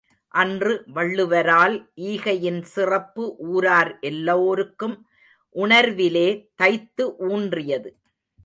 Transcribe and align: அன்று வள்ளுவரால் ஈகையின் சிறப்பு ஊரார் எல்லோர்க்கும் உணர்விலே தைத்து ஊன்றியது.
அன்று 0.33 0.73
வள்ளுவரால் 0.93 1.75
ஈகையின் 2.01 2.61
சிறப்பு 2.61 3.23
ஊரார் 3.51 3.99
எல்லோர்க்கும் 4.01 4.95
உணர்விலே 5.55 6.27
தைத்து 6.55 7.05
ஊன்றியது. 7.29 7.89